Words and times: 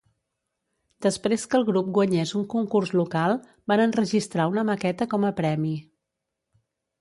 Després 1.05 1.43
que 1.51 1.59
el 1.59 1.65
grup 1.67 1.91
guanyés 1.97 2.31
un 2.39 2.45
concurs 2.53 2.93
local, 3.01 3.35
van 3.73 3.85
enregistrar 3.85 4.49
una 4.55 4.65
maqueta 4.71 5.09
com 5.13 5.29
a 5.31 5.33
premi. 5.43 5.77